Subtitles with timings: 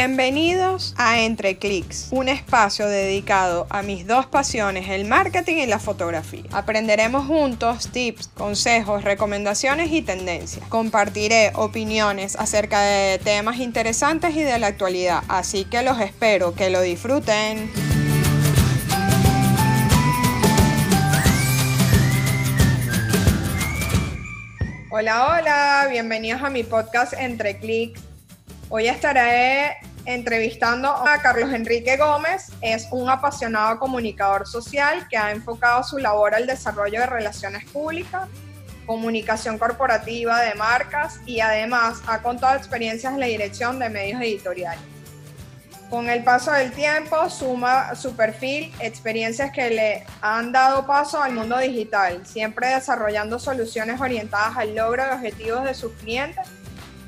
[0.00, 5.80] Bienvenidos a Entre Clics, un espacio dedicado a mis dos pasiones, el marketing y la
[5.80, 6.44] fotografía.
[6.52, 10.64] Aprenderemos juntos tips, consejos, recomendaciones y tendencias.
[10.68, 16.70] Compartiré opiniones acerca de temas interesantes y de la actualidad, así que los espero que
[16.70, 17.68] lo disfruten.
[24.92, 28.00] Hola, hola, bienvenidos a mi podcast Entre Clics.
[28.70, 32.46] Hoy estaré entrevistando a Carlos Enrique Gómez.
[32.62, 38.26] Es un apasionado comunicador social que ha enfocado su labor al desarrollo de relaciones públicas,
[38.86, 44.80] comunicación corporativa de marcas y además ha contado experiencias en la dirección de medios editoriales.
[45.90, 51.34] Con el paso del tiempo suma su perfil experiencias que le han dado paso al
[51.34, 56.46] mundo digital, siempre desarrollando soluciones orientadas al logro de objetivos de sus clientes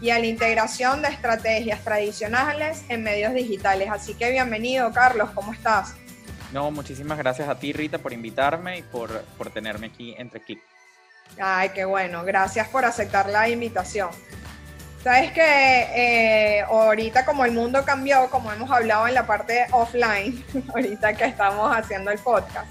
[0.00, 3.88] y a la integración de estrategias tradicionales en medios digitales.
[3.90, 5.94] Así que bienvenido, Carlos, ¿cómo estás?
[6.52, 10.60] No, muchísimas gracias a ti, Rita, por invitarme y por, por tenerme aquí entre Click.
[11.38, 14.10] Ay, qué bueno, gracias por aceptar la invitación.
[15.02, 20.44] Sabes que eh, ahorita como el mundo cambió, como hemos hablado en la parte offline,
[20.74, 22.68] ahorita que estamos haciendo el podcast,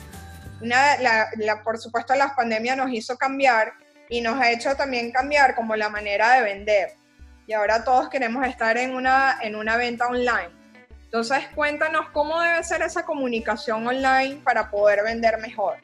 [0.61, 1.29] la,
[1.63, 3.73] por supuesto la pandemia nos hizo cambiar
[4.09, 6.98] y nos ha hecho también cambiar como la manera de vender
[7.49, 10.49] y ahora todos queremos estar en una, en una venta online.
[11.05, 15.77] Entonces, cuéntanos cómo debe ser esa comunicación online para poder vender mejor.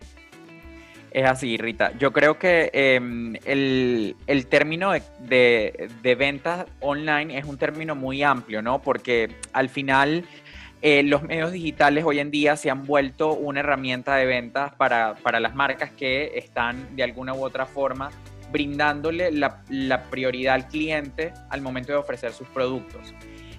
[1.10, 1.92] Es así, Rita.
[1.98, 8.22] Yo creo que em, el, el, término de, de, ventas online es un término muy
[8.22, 8.84] amplio, ¿no?
[8.84, 10.24] Porque al final
[10.84, 15.16] eh, los medios digitales hoy en día se han vuelto una herramienta de ventas para,
[15.16, 18.12] para las marcas que están de alguna u otra forma
[18.56, 23.14] brindándole la, prioridad al cliente al momento de ofrecer sus productos.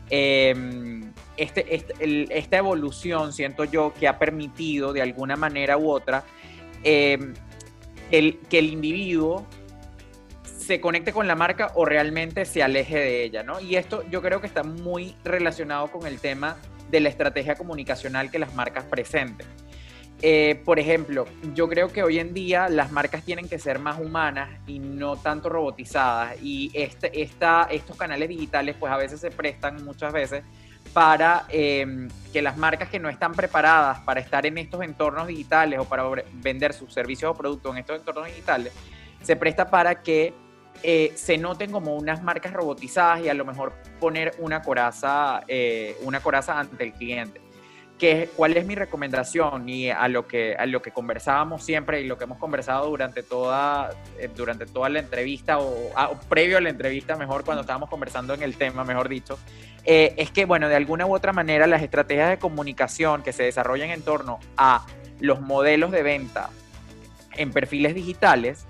[0.08, 1.94] Em, este, este
[2.30, 6.24] esta evolución siento yo que ha permitido de alguna manera u otra
[6.82, 7.34] em,
[8.10, 9.46] el, que el individuo
[10.44, 13.60] se conecte con la marca o realmente se aleje de ella, ¿no?
[13.60, 16.56] Y esto yo creo que está muy relacionado con el tema
[16.90, 19.46] de la estrategia comunicacional que las marcas presenten.
[20.22, 24.00] Eh, por ejemplo, yo creo que hoy en día las marcas tienen que ser más
[24.00, 26.36] humanas y no tanto robotizadas.
[26.42, 30.42] Y este, estos canales digitales, pues a veces se prestan muchas veces
[30.92, 35.78] para em, que las marcas que no están preparadas para estar en estos entornos digitales
[35.78, 36.04] o para
[36.34, 38.72] vender sus servicios o productos en estos entornos digitales,
[39.20, 40.32] se presta para que
[40.82, 45.96] eh, se noten como unas marcas robotizadas y a lo mejor poner una coraza, eh,
[46.02, 47.45] una coraza ante el cliente
[48.36, 52.18] cuál es mi recomendación y a lo que a lo que conversábamos siempre y lo
[52.18, 55.92] que hemos conversado durante toda eh, durante toda la entrevista o,
[56.28, 59.38] previo a la entrevista mejor cuando estábamos conversando en el tema mejor dicho
[59.84, 63.44] eh, es que bueno de alguna u otra manera las estrategias de comunicación que se
[63.44, 64.84] desarrollan en torno a
[65.20, 66.50] los modelos de venta
[67.32, 68.66] en perfiles digitales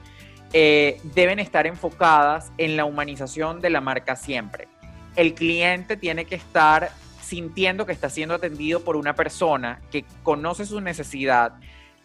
[0.52, 4.68] eh, deben estar enfocadas en la humanización de la marca siempre.
[5.16, 6.92] El cliente tiene que estar
[7.26, 11.54] sintiendo que está siendo atendido por una persona que conoce su necesidad,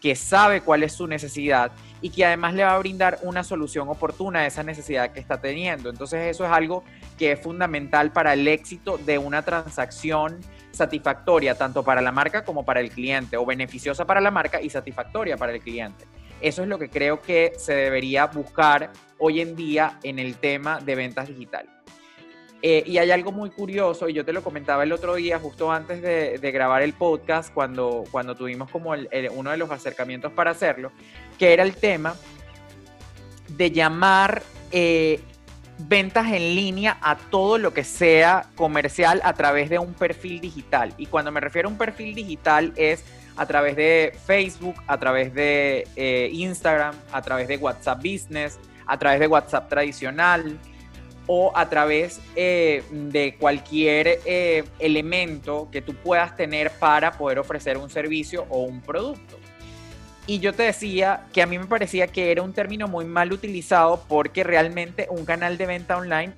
[0.00, 3.88] que sabe cuál es su necesidad y que además le va a brindar una solución
[3.88, 5.90] oportuna a esa necesidad que está teniendo.
[5.90, 6.82] Entonces eso es algo
[7.16, 10.40] que es fundamental para el éxito de una transacción
[10.72, 14.70] satisfactoria tanto para la marca como para el cliente o beneficiosa para la marca y
[14.70, 16.04] satisfactoria para el cliente.
[16.40, 20.80] Eso es lo que creo que se debería buscar hoy en día en el tema
[20.80, 21.70] de ventas digitales.
[22.64, 25.72] Eh, y hay algo muy curioso, y yo te lo comentaba el otro día, justo
[25.72, 28.94] antes de, grabar el podcast, cuando, cuando tuvimos como
[29.34, 30.92] uno de los acercamientos para hacerlo,
[31.38, 32.14] que era el tema
[33.48, 35.20] de llamar eh,
[35.88, 40.94] ventas en línea a todo lo que sea comercial a través de un perfil digital.
[40.96, 43.04] Y cuando me refiero a un perfil digital es
[43.36, 48.98] a través de Facebook, a través de eh, Instagram, a través de WhatsApp Business, a
[48.98, 50.58] través de WhatsApp tradicional,
[51.26, 57.78] o a través eh, de cualquier eh, elemento que tú puedas tener para poder ofrecer
[57.78, 59.38] un servicio o un producto.
[60.26, 63.32] Y yo te decía que a mí me parecía que era un término muy mal
[63.32, 66.32] utilizado porque realmente un canal de venta online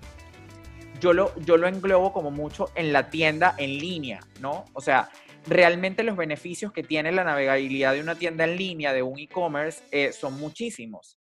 [1.01, 4.65] yo lo, yo lo englobo como mucho en la tienda en línea, ¿no?
[4.73, 5.11] O sea,
[5.47, 9.83] realmente los beneficios que tiene la navegabilidad de una tienda en línea, de un e-commerce,
[9.91, 11.19] eh, son muchísimos.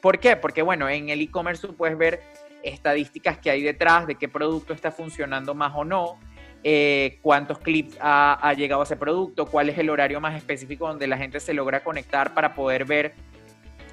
[0.00, 0.36] ¿Por qué?
[0.36, 2.22] Porque, bueno, en el e-commerce tú puedes ver
[2.62, 6.18] estadísticas que hay detrás de qué producto está funcionando más o no,
[6.64, 11.06] eh, cuántos clips ha, llegado a ese producto, cuál es el horario más específico donde
[11.06, 13.14] la gente se logra conectar para poder ver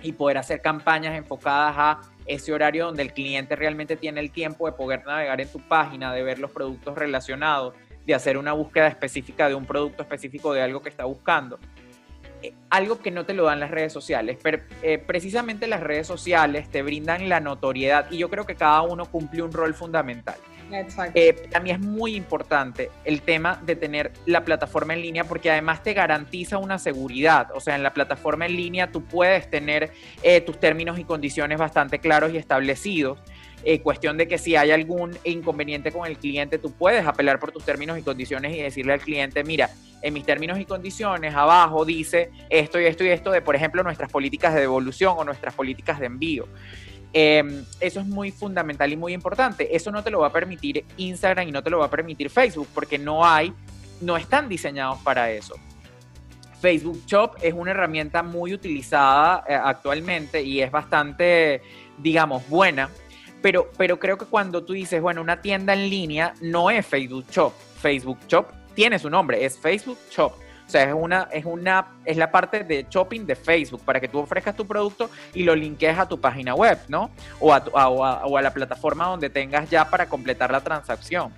[0.02, 4.66] y poder hacer campañas enfocadas a ese horario donde el cliente realmente tiene el tiempo
[4.66, 7.76] de poder navegar en tu página, de ver los productos relacionados,
[8.06, 11.60] de hacer una búsqueda específica de un producto específico de algo que está buscando.
[12.46, 16.06] Eh, algo que no te lo dan las redes sociales, pero eh, precisamente las redes
[16.06, 20.36] sociales te brindan la notoriedad y yo creo que cada uno cumple un rol fundamental.
[21.14, 25.50] Eh, a mí es muy importante el tema de tener la plataforma en línea porque
[25.50, 27.48] además te garantiza una seguridad.
[27.54, 29.92] O sea, en la plataforma en línea tú puedes tener
[30.46, 33.20] tus términos y condiciones bastante claros y establecidos.
[33.84, 37.64] Cuestión de que si hay algún inconveniente con el cliente, tú puedes apelar por tus
[37.66, 39.70] términos y condiciones y decirle al cliente, mira,
[40.02, 43.82] en mis términos y condiciones, abajo dice esto y esto y esto de, por ejemplo,
[43.82, 46.48] nuestras políticas de devolución o nuestras políticas de envío.
[47.12, 49.76] Em, eso es muy fundamental y muy importante.
[49.76, 52.30] Eso no te lo va a permitir Instagram y no te lo va a permitir
[52.30, 53.54] Facebook porque no hay,
[54.02, 55.56] no están diseñados para eso.
[56.60, 61.62] Facebook Shop es una herramienta muy utilizada eh, actualmente y es bastante,
[61.98, 62.90] digamos, buena.
[63.46, 67.28] Pero, pero creo que cuando tú dices, bueno, una tienda en línea no es Facebook
[67.30, 67.54] Shop.
[67.80, 70.32] Facebook Shop tiene su nombre, es Facebook Shop.
[70.32, 74.08] O sea, es una, es una, es la parte de shopping de Facebook para que
[74.08, 77.12] tú ofrezcas tu producto y lo linkees a tu página web, ¿no?
[77.40, 81.32] O a, o a, la plataforma donde tengas ya para completar la transacción.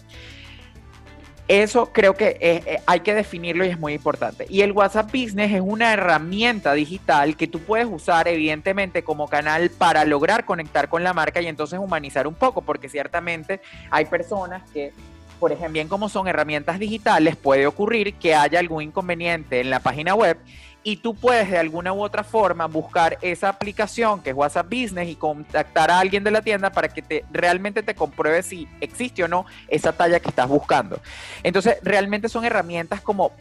[1.48, 4.46] Eso creo que eh, hay que definirlo y es muy importante.
[4.50, 9.70] Y el WhatsApp Business es una herramienta digital que tú puedes usar evidentemente como canal
[9.70, 14.70] para lograr conectar con la marca y entonces humanizar un poco, porque ciertamente hay personas
[14.72, 14.92] que
[15.40, 19.80] por ejemplo, bien como son herramientas digitales, puede ocurrir que haya algún inconveniente en la
[19.80, 20.38] página web
[20.84, 25.10] y tú puedes de alguna u otra forma buscar esa aplicación que es WhatsApp Business
[25.10, 29.24] y contactar a alguien de la tienda para que te realmente te compruebe si existe
[29.24, 31.00] o no esa talla que estás buscando.
[31.44, 33.32] Entonces, realmente son herramientas como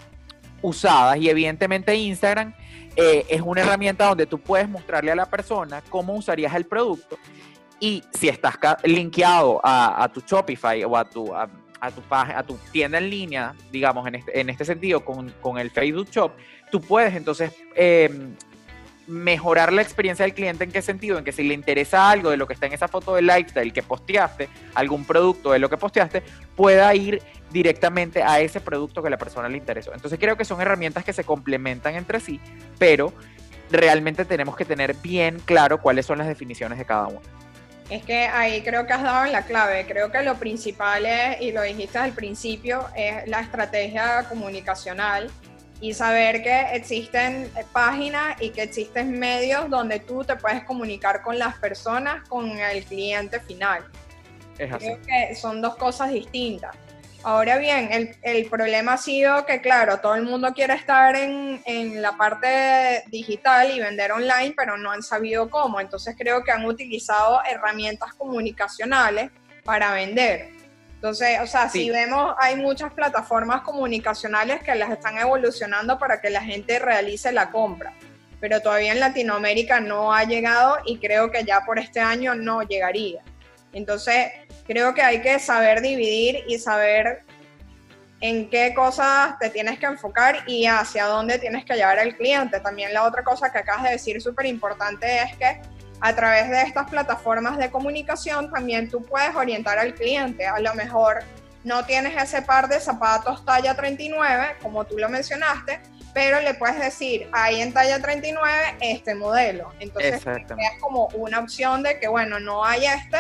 [0.63, 2.55] usadas y evidentemente Instagram
[2.97, 7.19] eh, es una herramienta donde tú puedes mostrarle a la persona cómo usarías el producto
[7.79, 11.31] y si estás linkeado a, tu Shopify o a tu
[11.95, 15.71] tu, a tu tienda en línea, digamos, en este, en este sentido, con, con, el
[15.71, 16.33] Facebook Shop,
[16.71, 18.35] tú puedes entonces em,
[19.07, 20.65] mejorar la experiencia del cliente.
[20.65, 21.19] ¿En qué sentido?
[21.19, 23.73] En que si le interesa algo de lo que está en esa foto de lifestyle
[23.73, 26.23] que posteaste, algún producto de lo que posteaste,
[26.55, 29.93] pueda ir directamente a ese producto que la persona le interesó.
[29.95, 32.41] Entonces creo que son herramientas que se complementan entre sí,
[32.79, 33.13] pero
[33.71, 37.21] realmente tenemos que tener bien claro cuáles son las definiciones de cada uno.
[37.89, 39.87] Es que ahí creo que has dado la clave.
[39.87, 45.31] Creo que lo principal es, y lo dijiste al principio, es la estrategia comunicacional
[45.81, 51.39] y saber que existen páginas y que existen medios donde tú te puedes comunicar con
[51.39, 53.85] las personas, con el cliente final.
[54.59, 54.87] Es así.
[54.87, 56.75] Creo que son dos cosas distintas.
[57.27, 62.17] Ahora bien, el, problema ha sido que, claro, todo el mundo quiere estar en, la
[62.17, 65.81] parte digital y vender online, pero no han sabido cómo.
[65.81, 69.33] Entonces creo que han utilizado herramientas comunicacionales
[69.65, 70.51] para vender.
[70.95, 76.31] Entonces, o sea, si vemos, hay muchas plataformas comunicacionales que las están evolucionando para que
[76.31, 77.93] la gente realice la compra,
[78.39, 82.63] pero todavía en Latinoamérica no ha llegado y creo que ya por este año no
[82.63, 83.21] llegaría.
[83.73, 84.31] Entonces,
[84.67, 87.23] creo que hay que saber dividir y saber
[88.21, 92.61] en qué cosas te tienes que enfocar y hacia dónde tienes que llevar al cliente.
[92.61, 95.61] También la otra cosa que acabas de decir súper importante es que
[96.01, 100.47] a través de estas plataformas de comunicación también tú puedes orientar al cliente.
[100.47, 101.25] A lo mejor
[101.65, 105.81] no tienes ese par de zapatos talla 39, como tú lo mencionaste,
[106.15, 109.73] pero le puedes decir, hay en talla 39 este modelo.
[109.81, 113.19] Entonces, es como una opción de que, bueno, no hay este,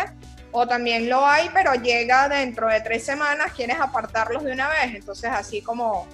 [0.58, 4.94] o también lo hay, pero llega dentro de tres semanas, quieres apartarlos de una vez,
[4.94, 6.06] entonces así como,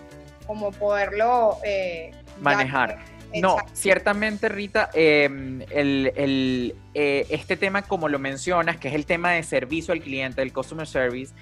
[0.49, 2.99] como poderlo eh, manejar.
[3.41, 9.33] No, ciertamente Rita, em, el, eh, este tema como lo mencionas, que es el tema
[9.33, 11.33] de servicio al cliente, el customer service,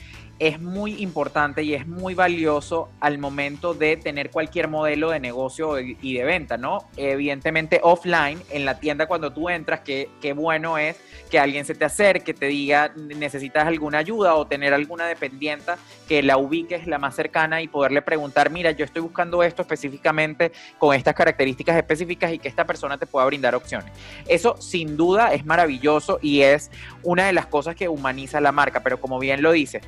[0.41, 5.79] es muy importante y es muy valioso al momento de tener cualquier modelo de negocio
[5.79, 6.89] y de venta, ¿no?
[6.97, 10.97] Evidentemente offline, en la tienda cuando tú entras, qué, qué bueno es
[11.31, 15.79] que alguien se te acerque, te diga necesitas alguna ayuda o tener alguna dependienta,
[16.09, 20.53] que la ubiques la más cercana y poderle preguntar, mira, yo estoy buscando esto específicamente
[20.79, 23.93] con estas características específicas y que esta persona te pueda brindar opciones.
[24.27, 26.71] Eso sin duda es maravilloso y es
[27.03, 29.81] una de las cosas que humaniza la marca, pero como bien lo dice,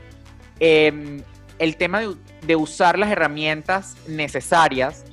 [0.64, 1.20] Em,
[1.58, 2.02] el tema
[2.46, 5.04] de, usar las herramientas necesarias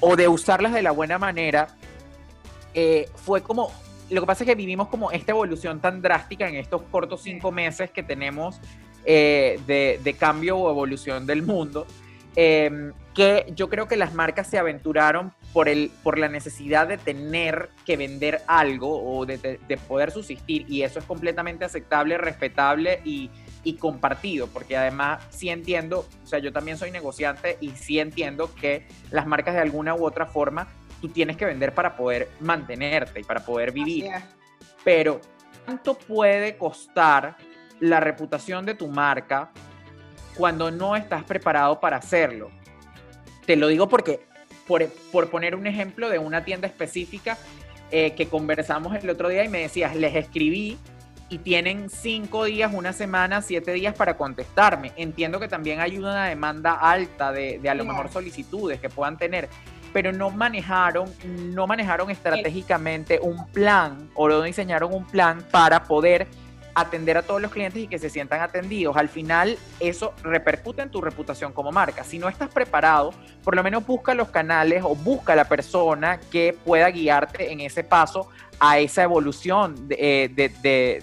[0.00, 1.68] o de usarlas de la buena manera
[2.74, 3.72] eh, fue como,
[4.10, 7.50] lo que pasa es que vivimos como esta evolución tan drástica en estos cortos cinco
[7.50, 8.60] meses que tenemos
[9.06, 11.86] eh, de, cambio o evolución del mundo.
[12.40, 16.98] Em, que yo creo que las marcas se aventuraron por, el, por la necesidad de
[16.98, 23.28] tener que vender algo o de, poder subsistir y eso es completamente aceptable, respetable y,
[23.64, 28.54] y, compartido, porque además sí entiendo, o sea, yo también soy negociante y sí entiendo
[28.54, 30.68] que las marcas de alguna u otra forma
[31.00, 34.10] tú tienes que vender para poder mantenerte y para poder vivir.
[34.84, 35.20] Pero,
[35.64, 37.36] ¿cuánto puede costar
[37.80, 39.50] la reputación de tu marca
[40.38, 42.50] cuando no estás preparado para hacerlo?
[43.44, 44.20] Te lo digo porque,
[44.66, 44.88] por,
[45.30, 47.36] poner un ejemplo de una tienda específica
[47.90, 50.78] eh, que conversamos el otro día y me decías, les escribí
[51.28, 54.92] y tienen cinco días, una semana, siete días para contestarme.
[54.96, 59.48] Entiendo que también hay una demanda alta de, a lo mejor solicitudes que puedan tener,
[59.92, 66.28] pero no manejaron, no manejaron estratégicamente un plan o no diseñaron un plan para poder
[66.80, 68.96] atender a todos los clientes y que se sientan atendidos.
[68.96, 72.04] Al final, eso repercute en tu reputación como marca.
[72.04, 73.12] Si no estás preparado,
[73.44, 77.84] por lo menos busca los canales o busca la persona que pueda guiarte en ese
[77.84, 78.28] paso
[78.60, 81.02] a esa evolución de, eh,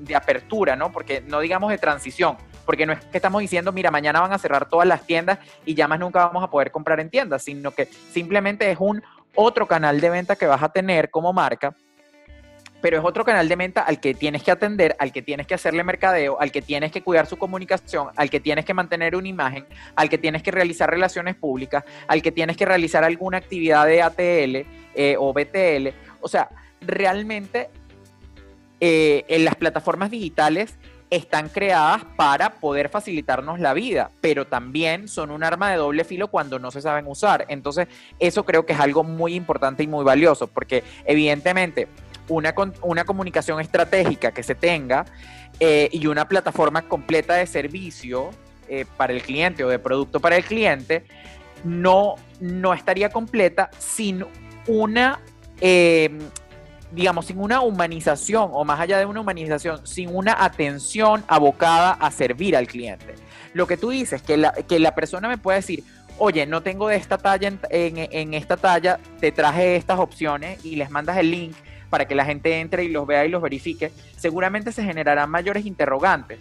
[0.00, 0.92] de apertura, ¿no?
[0.92, 4.38] Porque no digamos de transición, porque no es que estamos diciendo, mira, mañana van a
[4.38, 7.70] cerrar todas las tiendas y ya más nunca vamos a poder comprar en tiendas, sino
[7.72, 9.02] que simplemente es un
[9.34, 11.74] otro canal de venta que vas a tener como marca
[12.82, 15.54] pero es otro canal de venta al que tienes que atender, al que tienes que
[15.54, 19.28] hacerle mercadeo, al que tienes que cuidar su comunicación, al que tienes que mantener una
[19.28, 23.86] imagen, al que tienes que realizar relaciones públicas, al que tienes que realizar alguna actividad
[23.86, 25.88] de ATL eh, o BTL.
[26.20, 27.70] O sea, realmente
[28.80, 30.76] eh, en las plataformas digitales
[31.08, 36.28] están creadas para poder facilitarnos la vida, pero también son un arma de doble filo
[36.28, 37.44] cuando no se saben usar.
[37.48, 37.86] Entonces,
[38.18, 41.86] eso creo que es algo muy importante y muy valioso, porque evidentemente
[42.28, 45.04] una, una comunicación estratégica que se tenga
[45.60, 48.30] eh, y una plataforma completa de servicio
[48.68, 51.04] eh, para el cliente o de producto para el cliente,
[51.64, 54.24] no, no estaría completa sin
[54.66, 55.20] una,
[55.60, 56.18] em,
[56.90, 62.10] digamos, sin una humanización o más allá de una humanización, sin una atención abocada a
[62.10, 63.14] servir al cliente.
[63.52, 65.84] Lo que tú dices, que la, que la persona me puede decir,
[66.18, 70.90] oye, no tengo de esta talla en, esta talla, te traje estas opciones y les
[70.90, 71.54] mandas el link
[71.92, 75.66] para que la gente entre y los vea y los verifique, seguramente se generarán mayores
[75.66, 76.38] interrogantes.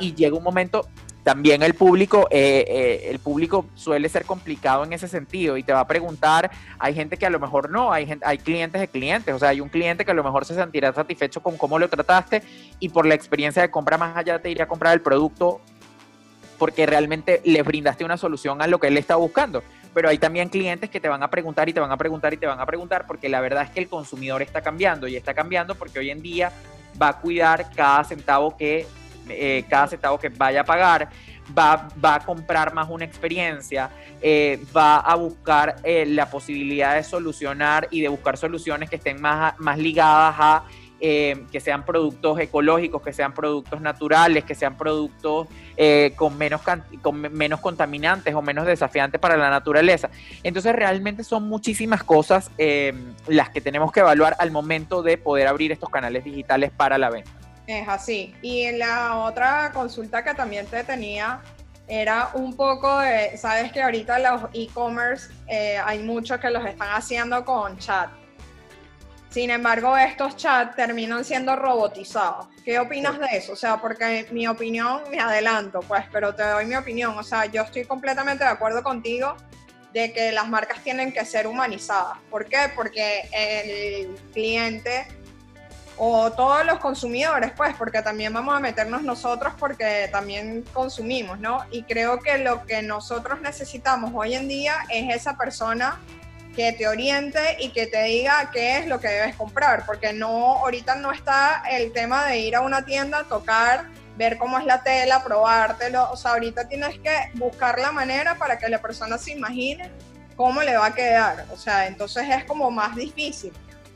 [0.00, 0.88] Y llega un momento,
[1.22, 5.74] también el público, eh, eh, el público suele ser complicado en ese sentido y te
[5.74, 9.34] va a preguntar, hay gente que a lo mejor no, hay, hay clientes de clientes,
[9.34, 11.90] o sea, hay un cliente que a lo mejor se sentirá satisfecho con cómo lo
[11.90, 12.42] trataste
[12.80, 15.60] y por la experiencia de compra más allá te iría a comprar el producto
[16.58, 19.62] porque realmente le brindaste una solución a lo que él está buscando
[19.94, 22.36] pero hay también clientes que te van a preguntar y te van a preguntar y
[22.36, 25.32] te van a preguntar porque la verdad es que el consumidor está cambiando y está
[25.32, 26.52] cambiando porque hoy en día
[27.00, 28.86] va a cuidar cada centavo que,
[29.28, 31.08] eh, cada centavo que vaya a pagar,
[31.56, 37.04] va, va a comprar más una experiencia, eh, va a buscar eh, la posibilidad de
[37.04, 40.64] solucionar y de buscar soluciones que estén más, más ligadas a
[41.06, 46.62] eh, que sean productos ecológicos, que sean productos naturales, que sean productos eh, con, menos
[47.02, 50.08] con menos contaminantes o menos desafiantes para la naturaleza.
[50.42, 52.94] Entonces realmente son muchísimas cosas eh,
[53.26, 57.10] las que tenemos que evaluar al momento de poder abrir estos canales digitales para la
[57.10, 57.30] venta.
[57.66, 58.34] Es así.
[58.40, 61.42] Y la otra consulta que también te tenía
[61.86, 65.30] era un poco de, sabes que ahorita los e-commerce
[65.84, 68.08] hay muchos que los están haciendo con chat.
[69.34, 72.46] Sin embargo, estos chats terminan siendo robotizados.
[72.64, 73.54] ¿Qué opinas de eso?
[73.54, 77.18] O sea, porque mi opinión, me adelanto, pues, pero te doy mi opinión.
[77.18, 79.34] O sea, yo estoy completamente de acuerdo contigo
[79.92, 82.16] de que las marcas tienen que ser humanizadas.
[82.30, 82.70] ¿Por qué?
[82.76, 85.08] Porque el cliente
[85.96, 91.64] o todos los consumidores, pues, porque también vamos a meternos nosotros porque también consumimos, ¿no?
[91.72, 95.98] Y creo que lo que nosotros necesitamos hoy en día es esa persona
[96.54, 100.56] que te oriente y que te diga qué es lo que debes comprar, porque no,
[100.58, 104.82] ahorita no está el tema de ir a una tienda, tocar, ver cómo es la
[104.82, 109.32] tela, probártelo, o sea, ahorita tienes que buscar la manera para que la persona se
[109.32, 109.90] imagine
[110.36, 113.52] cómo le va a quedar, o sea, entonces es como más difícil.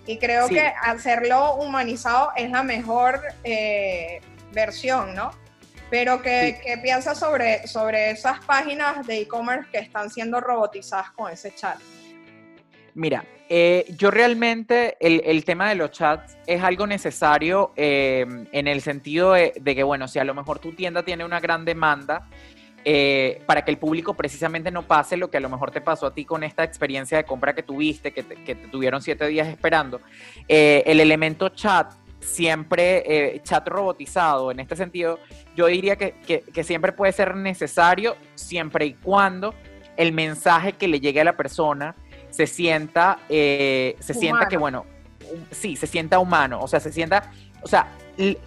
[0.07, 4.23] Y creo que hacerlo humanizado es la mejor eh,
[4.53, 5.33] versión, ¿no?
[5.91, 11.31] Pero ¿qué, ¿qué piensas sobre, sobre esas páginas de e-commerce que están siendo robotizadas con
[11.31, 11.79] ese chat?
[12.95, 18.83] Mira, eh, yo realmente el, tema de los chats es algo necesario em, en el
[18.83, 22.28] sentido de, que, bueno, si a lo mejor tu tienda tiene una gran demanda,
[22.85, 26.07] eh, para que el público precisamente no pase lo que a lo mejor te pasó
[26.07, 29.49] a ti con esta experiencia de compra que tuviste, que te, que tuvieron siete días
[29.49, 30.00] esperando,
[30.47, 35.18] eh, el elemento chat siempre, chat robotizado, en este sentido,
[35.57, 36.14] yo diría que,
[36.52, 39.54] que siempre puede ser necesario siempre y cuando
[39.97, 41.95] el mensaje que le llegue a la persona
[42.38, 44.87] se sienta, eh, se sienta que, bueno,
[45.50, 47.88] sí, se sienta humano, o sea, se sienta, o sea,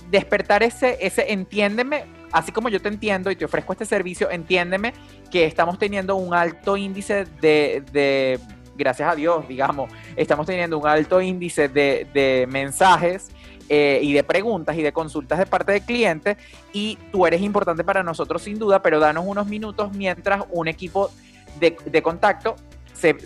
[0.09, 4.93] despertar ese, ese entiéndeme, así como yo te entiendo y te ofrezco este servicio, entiéndeme
[5.29, 8.39] que estamos teniendo un alto índice de,
[8.77, 13.29] gracias a Dios, digamos, estamos teniendo un alto índice de, mensajes
[13.67, 16.37] eh, y de preguntas y de consultas de parte del cliente
[16.71, 21.11] y tú eres importante para nosotros sin duda, pero danos unos minutos mientras un equipo
[21.59, 22.55] de, contacto
[22.93, 23.17] se,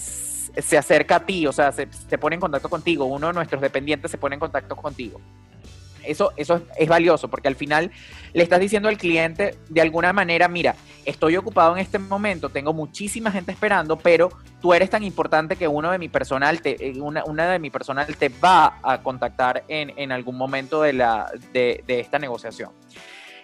[0.61, 3.61] se, acerca a ti, o sea, se, se pone en contacto contigo, uno de nuestros
[3.61, 5.21] dependientes se pone en contacto contigo.
[6.05, 7.91] Eso, eso es, valioso porque al final
[8.33, 12.73] le estás diciendo al cliente de alguna manera, mira, estoy ocupado en este momento, tengo
[12.73, 14.29] muchísima gente esperando, pero
[14.61, 18.15] tú eres tan importante que uno de mi personal, te, eh, una, de mi personal
[18.15, 22.71] te va a contactar en, algún momento de, la, de, esta negociación.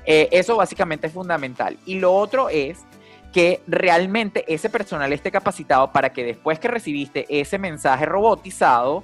[0.05, 1.77] Eh, eso básicamente es fundamental.
[1.85, 2.85] Y lo otro es
[3.31, 9.03] que realmente ese personal esté capacitado para que después que recibiste ese mensaje robotizado,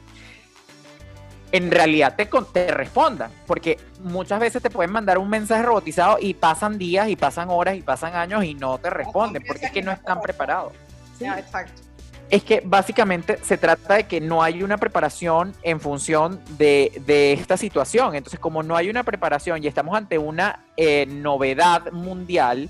[1.51, 6.33] en realidad te, te respondan, porque muchas veces te pueden mandar un mensaje robotizado y
[6.33, 9.81] pasan días y pasan horas y pasan años y no te responden, porque es que
[9.81, 10.73] no están preparados.
[11.19, 11.83] exacto.
[12.29, 16.91] Es que básicamente se trata de que no hay una preparación en función de,
[17.31, 18.15] esta situación.
[18.15, 22.69] Entonces, como no hay una preparación y estamos ante una eh, novedad mundial,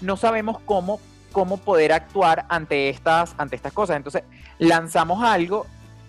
[0.00, 1.00] no sabemos cómo,
[1.32, 3.96] cómo poder actuar ante estas, ante estas cosas.
[3.96, 4.22] Entonces,
[4.58, 5.66] lanzamos algo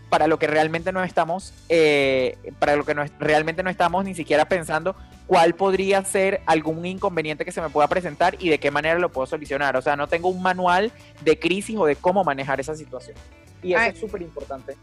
[0.10, 4.15] para lo que realmente no estamos, eh, para lo que no, realmente no estamos ni
[4.15, 4.96] siquiera pensando
[5.27, 9.10] cuál podría ser algún inconveniente que se me pueda presentar y de qué manera lo
[9.10, 9.77] puedo solucionar.
[9.77, 10.91] O sea, no tengo un manual
[11.22, 13.15] de crisis o de cómo manejar esa situación.
[13.62, 14.75] Y eso es súper importante.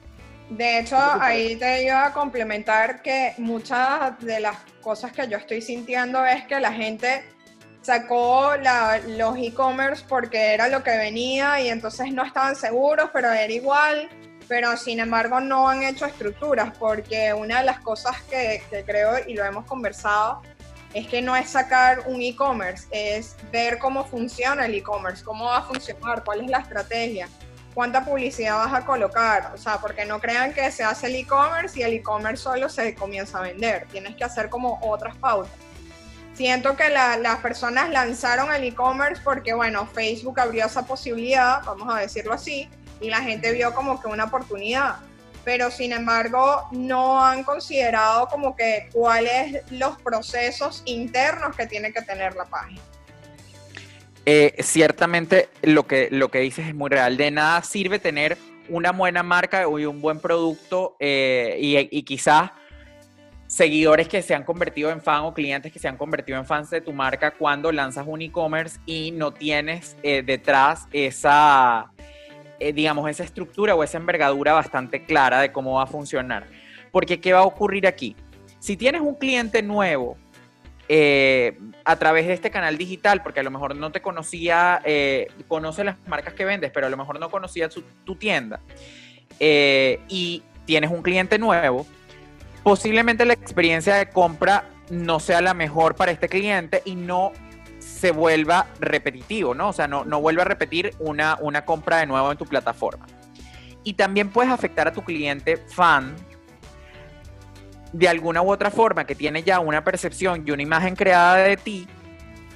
[0.49, 5.61] De hecho, ahí te iba a complementar que muchas de las cosas que yo estoy
[5.61, 7.25] sintiendo es que la gente
[7.87, 8.51] sacó
[9.07, 14.09] los e-commerce porque era lo que venía y entonces no estaban seguros, pero era igual.
[14.49, 19.35] Pero sin embargo no han hecho estructuras, porque una de las cosas que, creo y
[19.35, 20.43] lo hemos conversado
[20.95, 25.59] es que no es sacar un e-commerce, es ver cómo funciona el e-commerce, cómo va
[25.59, 27.29] a funcionar, cuál es la estrategia,
[27.75, 31.79] cuánta publicidad vas a colocar, o sea, porque no crean que se hace el e-commerce
[31.79, 35.66] y el e-commerce solo se comienza a vender, tienes que hacer como otras pautas.
[36.37, 42.01] Siento que las personas lanzaron el e-commerce porque, bueno, Facebook abrió esa posibilidad, vamos a
[42.01, 42.69] decirlo así,
[43.01, 44.97] y la gente vio como que una oportunidad.
[45.47, 52.03] Pero sin embargo, no han considerado como que cuáles los procesos internos que tiene que
[52.03, 52.83] tener la página.
[54.27, 57.17] Eh, ciertamente lo que, lo que dices es muy real.
[57.17, 58.37] De nada sirve tener
[58.69, 62.51] una buena marca y un buen producto eh, y, quizás
[63.57, 66.69] seguidores que se han convertido en fan o clientes que se han convertido en fans
[66.69, 71.91] de tu marca cuando lanzas un e-commerce y no tienes eh, detrás esa,
[72.61, 76.47] eh, digamos, esa estructura o esa envergadura bastante clara de cómo va a funcionar.
[76.93, 78.15] Porque, ¿qué va a ocurrir aquí?
[78.59, 80.19] Si tienes un cliente nuevo
[80.91, 85.29] eh, a través de este canal digital, porque a lo mejor no te conocía, eh,
[85.49, 88.61] conoce las marcas que vendes, pero a lo mejor no conocía tu tienda,
[89.41, 91.87] y tienes un cliente nuevo,
[92.67, 97.31] posiblemente la experiencia de compra no sea la mejor para este cliente y no
[97.79, 99.69] se vuelva repetitivo, ¿no?
[99.69, 103.07] O sea, no, no vuelva a repetir una, una compra de nuevo en tu plataforma.
[103.85, 106.17] Y también puedes afectar a tu cliente fan
[107.93, 111.57] de alguna u otra forma que tiene ya una percepción y una imagen creada de
[111.57, 111.87] ti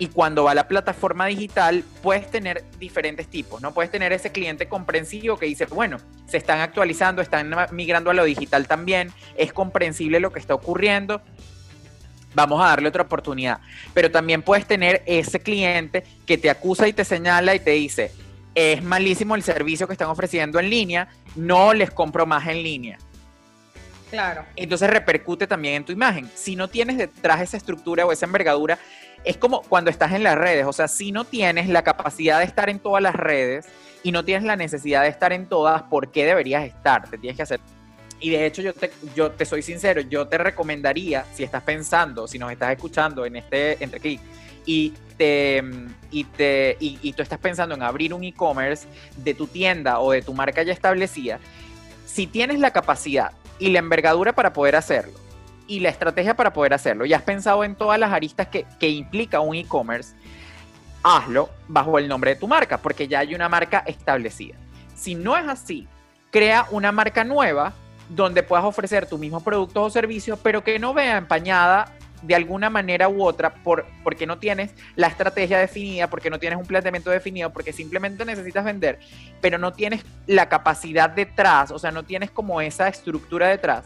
[0.00, 3.74] y cuando va a la plataforma digital puedes tener diferentes tipos, ¿no?
[3.74, 8.24] Puedes tener ese cliente comprensivo que dice, bueno, se están actualizando, están migrando a lo
[8.24, 11.20] digital también, es comprensible lo que está ocurriendo,
[12.34, 13.60] vamos a darle otra oportunidad.
[13.92, 18.10] Pero también puedes tener ese cliente que te acusa y te señala y te dice,
[18.54, 22.98] es malísimo el servicio que están ofreciendo en línea, no les compro más en línea.
[24.10, 24.44] Claro.
[24.56, 26.28] Entonces repercute también en tu imagen.
[26.34, 28.78] Si no tienes detrás esa estructura o esa envergadura,
[29.24, 32.44] es como cuando estás en las redes, o sea, si no tienes la capacidad de
[32.44, 33.66] estar en todas las redes
[34.02, 37.09] y no tienes la necesidad de estar en todas, ¿por qué deberías estar?
[37.09, 37.61] Te tienes que hacer
[38.20, 42.28] y de hecho yo te, yo te soy sincero, yo te recomendaría, si estás pensando,
[42.28, 44.20] si nos estás escuchando en este entre clic
[44.66, 45.62] y te,
[46.11, 50.22] y, te, y, tú estás pensando en abrir un e-commerce de tu tienda o de
[50.22, 51.40] tu marca ya establecida,
[52.06, 55.18] si tienes la capacidad y la envergadura para poder hacerlo
[55.70, 58.88] y la estrategia para poder hacerlo y has pensado en todas las aristas que, que
[58.88, 60.16] implica un e-commerce,
[61.04, 64.56] hazlo bajo el nombre de tu marca porque ya hay una marca establecida.
[64.96, 65.87] Si no es así,
[66.33, 67.72] crea una marca nueva
[68.09, 72.68] donde puedas ofrecer tu mismo producto o servicio, pero que no vea empañada de alguna
[72.68, 77.11] manera u otra por, porque no tienes la estrategia definida, porque no tienes un planteamiento
[77.11, 78.98] definido, porque simplemente necesitas vender,
[79.40, 83.85] pero no tienes la capacidad detrás, o sea, no tienes como esa estructura detrás,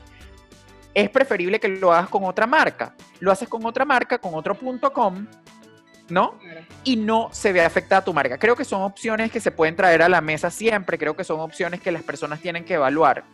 [0.94, 2.94] es preferible que lo hagas con otra marca.
[3.20, 5.26] Lo haces con otra marca, con otro punto com,
[6.08, 6.38] ¿no?
[6.84, 8.38] Y no se ve afectada tu marca.
[8.38, 11.40] Creo que son opciones que se pueden traer a la mesa siempre, creo que son
[11.40, 13.24] opciones que las personas tienen que evaluar.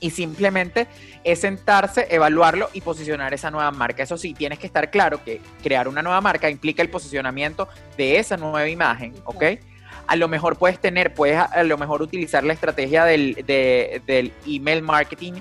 [0.00, 0.86] Y simplemente
[1.22, 4.02] es sentarse, evaluarlo y posicionar esa nueva marca.
[4.02, 8.18] Eso sí, tienes que estar claro que crear una nueva marca implica el posicionamiento de
[8.18, 9.44] esa nueva imagen, ¿ok?
[10.06, 14.82] A lo mejor puedes tener, puedes a lo mejor utilizar la estrategia del, del email
[14.82, 15.34] marketing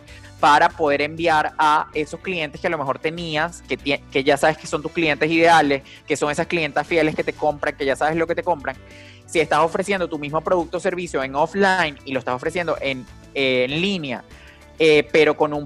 [0.43, 4.57] para poder enviar a esos clientes que a lo mejor tenías, que, que ya sabes
[4.57, 7.95] que son tus clientes ideales, que son esas clientas fieles que te compran, que ya
[7.95, 8.75] sabes lo que te compran.
[9.25, 13.05] Si estás ofreciendo tu mismo producto o servicio en offline y lo estás ofreciendo en,
[13.33, 14.25] en línea,
[14.79, 15.65] eh, pero con un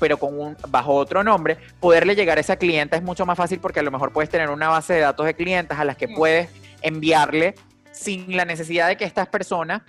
[0.00, 3.60] pero con un bajo otro nombre, poderle llegar a esa clienta es mucho más fácil
[3.60, 6.08] porque a lo mejor puedes tener una base de datos de clientes a las que
[6.08, 6.48] puedes
[6.80, 7.56] enviarle
[7.92, 9.82] sin la necesidad de que estas personas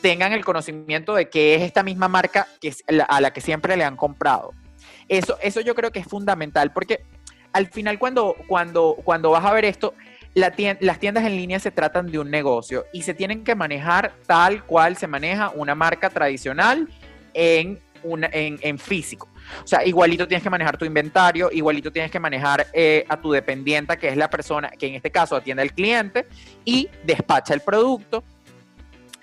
[0.00, 3.76] tengan el conocimiento de que es esta misma marca que es a la que siempre
[3.76, 4.52] le han comprado.
[5.08, 7.04] Eso, eso yo creo que es fundamental porque
[7.52, 9.94] al final cuando, cuando, cuando vas a ver esto,
[10.34, 10.56] las
[10.98, 14.96] tiendas en línea se tratan de un negocio y se tienen que manejar tal cual
[14.96, 16.88] se maneja una marca tradicional
[17.32, 19.28] en, una, en, físico.
[19.62, 23.30] O sea, igualito tienes que manejar tu inventario, igualito tienes que manejar eh, a tu
[23.30, 26.26] dependiente, que es la persona que en este caso atiende al cliente
[26.64, 28.24] y despacha el producto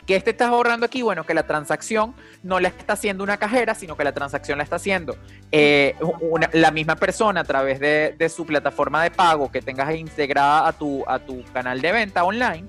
[0.05, 1.01] ¿Qué te estás ahorrando aquí?
[1.01, 4.63] Bueno, que la transacción no la está haciendo una cajera, sino que la transacción la
[4.63, 5.15] está haciendo
[5.51, 5.95] eh,
[6.53, 11.03] la misma persona a través de, su plataforma de pago que tengas integrada a tu,
[11.07, 12.67] a tu canal de venta online.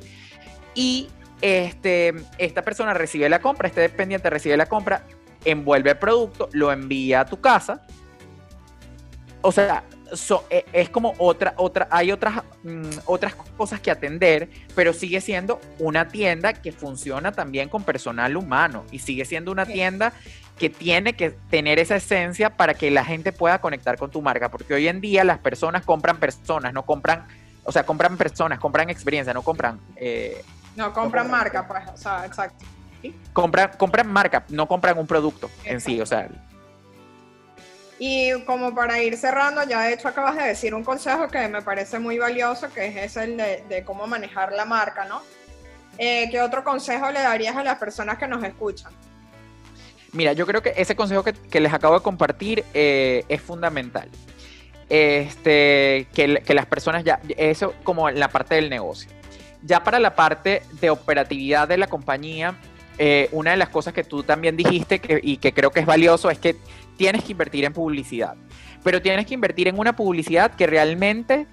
[0.75, 1.09] Y
[1.41, 5.05] este, esta persona recibe la compra, este dependiente recibe la compra,
[5.45, 7.83] envuelve el producto, lo envía a tu casa.
[9.41, 9.85] O sea,
[10.51, 15.61] e, es como otra, otra, hay otras, mm, otras cosas que atender, pero sigue siendo
[15.79, 20.13] una tienda que funciona también con personal humano y sigue siendo una tienda
[20.59, 24.51] que tiene que tener esa esencia para que la gente pueda conectar con tu marca,
[24.51, 27.27] porque hoy en día las personas compran personas, no compran,
[27.65, 29.81] o sea, compran personas, compran experiencia, no compran...
[29.97, 30.45] Eh,
[30.77, 32.65] no compran marca, pues, o sea, exacto.
[33.33, 36.29] Compran, compran marca, no compran un producto en sí, o sea,
[38.05, 41.63] y como para ir cerrando, ya de hecho acabas de decir un consejo que me
[41.63, 45.23] parece muy valioso, que es el de, cómo manejar la marca, ¿no?
[45.99, 48.93] Eh, ¿Qué otro consejo le darías a las personas que nos escuchan?
[50.11, 54.09] Mira, yo creo que ese consejo que, les acabo de compartir eh, es fundamental.
[54.89, 59.13] Este, que, las personas ya, eso como en la parte del negocio.
[59.63, 62.57] Ya para la parte de operatividad de la compañía,
[62.99, 66.31] eh, una de las cosas que tú también dijiste y que creo que es valioso
[66.31, 66.57] es que
[67.03, 68.37] tienes que invertir en publicidad.
[68.85, 71.49] Pero tienes que invertir en una publicidad que realmente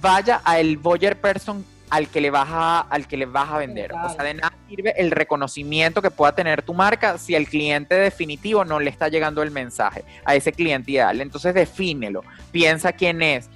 [0.00, 3.92] vaya al buyer person al que le vas a, al que le vas a vender.
[3.92, 7.94] O sea, de nada sirve el reconocimiento que pueda tener tu marca si el cliente
[7.94, 11.20] definitivo no le está llegando el mensaje a ese cliente ideal.
[11.20, 13.48] Entonces defínelo, piensa quién es,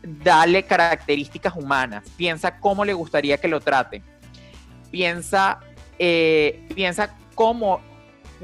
[0.00, 4.00] dale características humanas, piensa cómo le gustaría que lo trate,
[4.92, 5.58] piensa,
[5.98, 7.80] eh, piensa cómo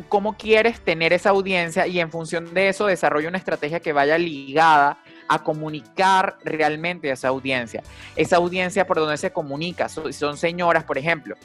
[0.08, 4.18] cómo quieres tener esa audiencia y en función de eso desarrolla una estrategia que vaya
[4.18, 7.82] ligada a comunicar realmente a esa audiencia.
[8.16, 11.36] Esa audiencia por donde se comunica, son, señoras, por ejemplo.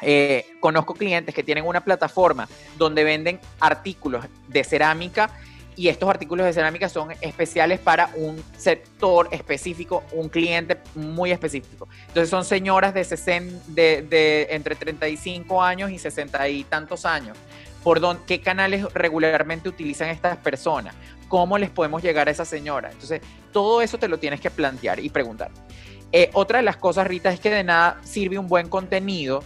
[0.00, 5.30] Eh, conozco clientes que tienen una plataforma donde venden artículos de cerámica
[5.78, 11.86] y estos artículos de cerámica son especiales para un sector específico, un cliente muy específico.
[12.08, 17.38] Entonces son señoras de, 60, de, entre 35 años y 60 y tantos años.
[17.84, 20.96] ¿Por dónde, qué canales regularmente utilizan estas personas?
[21.28, 22.90] ¿Cómo les podemos llegar a esa señora?
[22.90, 23.20] Entonces,
[23.52, 25.52] todo eso te lo tienes que plantear y preguntar.
[26.10, 29.44] Eh, otra de las cosas, Rita, es que de nada sirve un buen contenido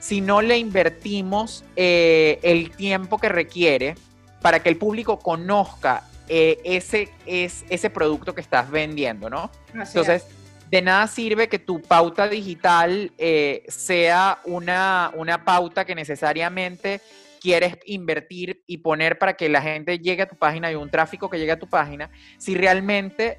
[0.00, 3.96] si no le invertimos eh, el tiempo que requiere
[4.44, 9.50] para que el público conozca eh, ese, es, ese producto que estás vendiendo, ¿no?
[9.72, 10.26] Entonces,
[10.70, 17.00] de nada sirve que tu pauta digital eh, sea una, una pauta que necesariamente
[17.40, 21.30] quieres invertir y poner para que la gente llegue a tu página y un tráfico
[21.30, 23.38] que llegue a tu página, si realmente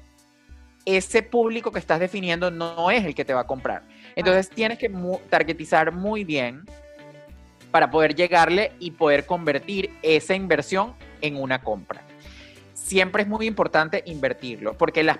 [0.86, 3.84] ese público que estás definiendo no es el que te va a comprar.
[4.16, 4.90] Entonces tienes que
[5.30, 6.64] targetizar muy bien
[7.76, 12.00] para poder llegarle y poder convertir esa inversión en una compra.
[12.72, 15.18] Siempre es muy importante invertirlo, porque las,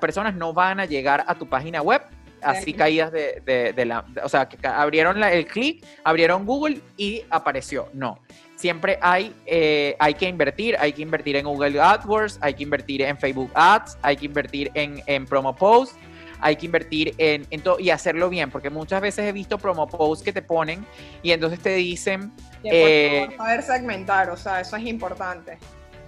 [0.00, 2.02] personas no van a llegar a tu página web
[2.42, 7.88] así caídas de, la, o sea, que abrieron el clic, abrieron Google y apareció.
[7.92, 8.20] No,
[8.54, 13.02] siempre hay, eh, hay que invertir, hay que invertir en Google AdWords, hay que invertir
[13.02, 15.98] en Facebook Ads, hay que invertir en, en promo posts,
[16.40, 19.86] hay que invertir en, en todo y hacerlo bien, porque muchas veces he visto promo
[19.86, 20.84] posts que te ponen
[21.22, 22.32] y entonces te dicen...
[22.64, 25.58] Eh, saber segmentar, o sea, eso es importante.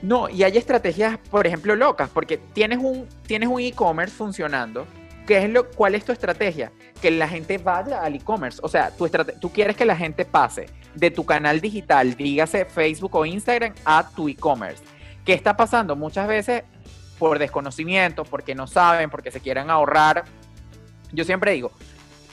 [0.03, 4.87] No, y hay estrategias, por ejemplo, locas, porque tienes un tienes un e-commerce funcionando.
[5.27, 6.73] ¿Qué es lo, ¿Cuál es tu estrategia?
[7.03, 8.61] Que la gente vaya al e-commerce.
[8.63, 9.09] O sea, tu
[9.41, 14.09] tú quieres que la gente pase de tu canal digital, dígase Facebook o Instagram, a
[14.09, 14.83] tu e-commerce.
[15.25, 15.97] ¿Qué está pasando?
[15.97, 16.63] Muchas veces
[17.19, 20.25] por desconocimiento, porque no saben, porque se quieren ahorrar.
[21.13, 21.73] Yo siempre digo,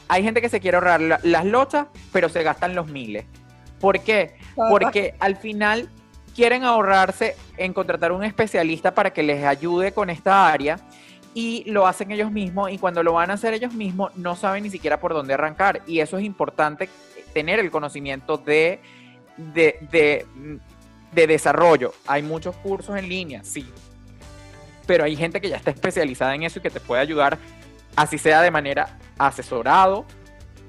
[0.07, 3.25] hay gente que se quiere ahorrar las lochas, pero se gastan los miles.
[3.79, 4.37] ¿Por qué?
[4.55, 5.89] Porque al final
[6.35, 10.79] quieren ahorrarse en contratar un especialista para que les ayude con esta área
[11.33, 14.63] y lo hacen ellos mismos y cuando lo van a hacer ellos mismos no saben
[14.63, 16.89] ni siquiera por dónde arrancar y eso es importante
[17.33, 18.79] tener el conocimiento de,
[19.37, 20.25] de,
[21.11, 21.93] de, desarrollo.
[22.07, 23.65] Hay muchos cursos en línea, sí,
[24.85, 27.37] pero hay gente que ya está especializada en eso y que te puede ayudar,
[27.95, 30.05] así sea de manera asesorado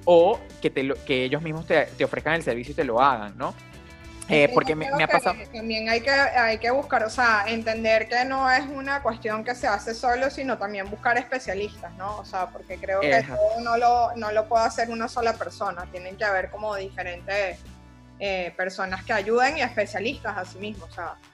[0.04, 3.36] o que, te que ellos mismos te, te ofrezcan el servicio y te lo hagan,
[3.36, 3.54] ¿no?
[4.28, 5.36] Eh, porque me, ha pasado.
[5.52, 9.54] También hay que, hay que buscar, o sea, entender que no es una cuestión que
[9.54, 12.18] se hace solo, sino también buscar especialistas, ¿no?
[12.18, 15.86] O sea, porque creo que todo no lo, no lo puede hacer una sola persona,
[15.92, 17.60] tienen que haber como diferentes
[18.18, 20.88] eh, personas que ayuden y especialistas a sí mismos.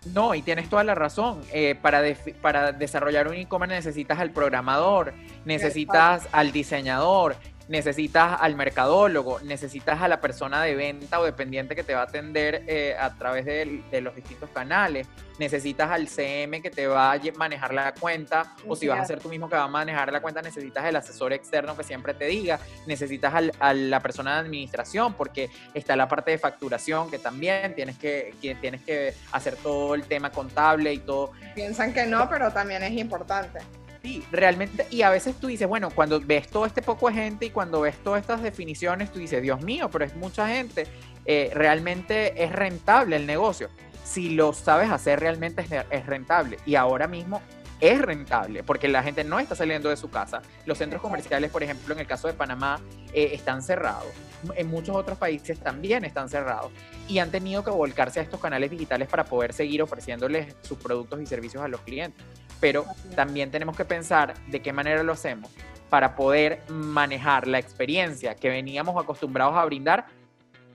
[0.07, 1.40] No, y tienes toda la razón.
[1.53, 2.03] Eh, para,
[2.40, 5.14] para desarrollar un e-commerce necesitas al programador,
[5.45, 7.37] necesitas al diseñador,
[7.72, 12.04] necesitas al mercadólogo, necesitas a la persona de venta o dependiente que te va a
[12.04, 15.08] atender eh, a través de, los distintos canales,
[15.38, 19.20] necesitas al CM que te va a manejar la cuenta, o si vas a ser
[19.20, 22.26] tú mismo que va a manejar la cuenta, necesitas el asesor externo que siempre te
[22.26, 27.74] diga, necesitas a la persona de administración, porque está la parte de facturación que también
[27.74, 31.32] tienes que, que, tienes que hacer todo el tema contable y todo.
[31.54, 33.61] Piensan que no, pero también es importante.
[34.03, 37.47] Sí, realmente, y a veces tú dices, bueno, cuando ves todo este poco de gente
[37.47, 40.88] y cuando ves todas estas definiciones, tú dices, Dios mío, pero es mucha gente,
[41.25, 43.69] eh, realmente es rentable el negocio.
[44.05, 46.59] Si lo sabes hacer, realmente es, rentable.
[46.67, 47.41] Y ahora mismo
[47.81, 50.43] es rentable porque la gente no está saliendo de su casa.
[50.67, 52.81] Los centros comerciales, por ejemplo, en el caso de Panamá,
[53.12, 54.09] eh, están cerrados.
[54.57, 56.73] En muchos otros países también están cerrados
[57.07, 61.23] y han tenido que volcarse a estos canales digitales para poder seguir ofreciéndoles sus productos
[61.23, 62.25] y servicios a los clientes
[62.62, 65.51] pero también tenemos que pensar de qué manera lo hacemos
[65.90, 70.07] para poder manejar la experiencia que veníamos acostumbrados a brindar,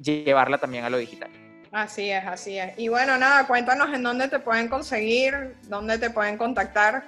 [0.01, 1.29] llevarla también a lo digital.
[1.71, 2.77] Así es, así es.
[2.77, 7.05] Y bueno, nada, cuéntanos en dónde te pueden conseguir, dónde te pueden contactar.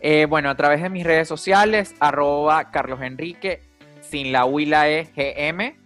[0.00, 3.62] Eh, bueno, a través de mis redes sociales, arroba Carlos Enrique,
[4.00, 5.76] sin la huila E GM.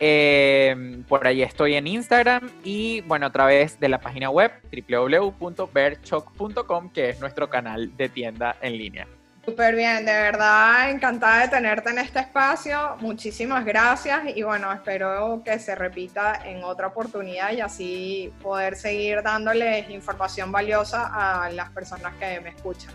[0.00, 4.52] Eh, por ahí estoy en Instagram y bueno, a través de la página web
[4.88, 9.06] www.berchoc.com, que es nuestro canal de tienda en línea.
[9.44, 12.96] Súper bien, de verdad encantada de tenerte en este espacio.
[13.00, 19.22] Muchísimas gracias y bueno, espero que se repita en otra oportunidad y así poder seguir
[19.22, 22.92] dándoles información valiosa a las personas que me escuchan.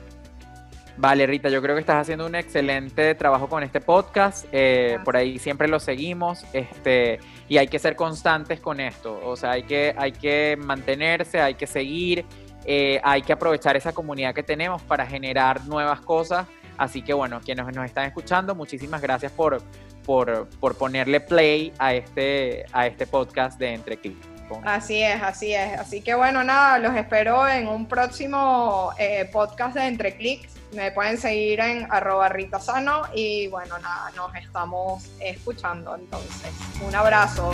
[0.96, 4.46] Vale, Rita, yo creo que estás haciendo un excelente trabajo con este podcast.
[4.52, 9.20] Eh, por ahí siempre lo seguimos este, y hay que ser constantes con esto.
[9.24, 12.26] O sea, hay que, hay que mantenerse, hay que seguir,
[12.66, 16.48] eh, hay que aprovechar esa comunidad que tenemos para generar nuevas cosas.
[16.78, 19.62] Así que bueno, quienes nos están escuchando, muchísimas gracias por,
[20.06, 24.28] por, ponerle play a este, a este podcast de Entre Clics.
[24.64, 25.80] Así es, así es.
[25.80, 30.63] Así que bueno, nada, los espero en un próximo eh, podcast de Entre Clics.
[30.74, 36.52] Me pueden seguir en arroba Rita Sano y bueno, nada, nos estamos escuchando entonces.
[36.86, 37.52] Un abrazo.